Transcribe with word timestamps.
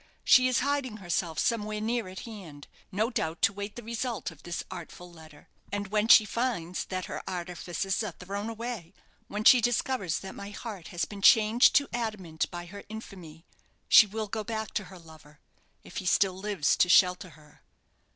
She 0.23 0.47
is 0.47 0.61
hiding 0.61 0.97
herself 0.97 1.37
somewhere 1.37 1.79
near 1.79 2.07
at 2.09 2.21
hand, 2.21 2.67
no 2.91 3.11
doubt 3.11 3.39
to 3.43 3.53
wait 3.53 3.75
the 3.75 3.83
result 3.83 4.31
of 4.31 4.41
this 4.41 4.63
artful 4.71 5.13
letter. 5.13 5.47
And 5.71 5.89
when 5.89 6.07
she 6.07 6.25
finds 6.25 6.85
that 6.85 7.05
her 7.05 7.21
artifices 7.29 8.01
are 8.01 8.11
thrown 8.11 8.49
away 8.49 8.95
when 9.27 9.43
she 9.43 9.61
discovers 9.61 10.17
that 10.21 10.33
my 10.33 10.49
heart 10.49 10.87
has 10.87 11.05
been 11.05 11.21
changed 11.21 11.75
to 11.75 11.87
adamant 11.93 12.49
by 12.49 12.65
her 12.65 12.83
infamy 12.89 13.45
she 13.87 14.07
will 14.07 14.27
go 14.27 14.43
back 14.43 14.73
to 14.73 14.85
her 14.85 14.97
lover, 14.97 15.39
if 15.83 15.97
he 15.97 16.07
still 16.07 16.33
lives 16.33 16.75
to 16.77 16.89
shelter 16.89 17.29
her." 17.37 17.61